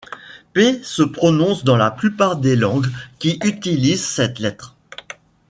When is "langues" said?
2.55-2.87